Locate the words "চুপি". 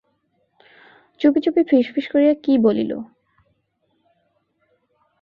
1.21-1.39, 1.43-1.61